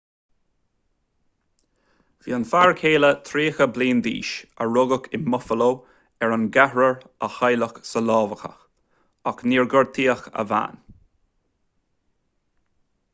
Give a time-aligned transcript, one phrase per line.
[2.23, 4.31] bhí an fear céile tríocha bliain d'aois
[4.65, 5.67] a rugadh in buffalo
[6.29, 8.65] ar an gceathrar a cailleadh sa lámhachadh
[9.33, 10.83] ach níor gortaíodh a bhean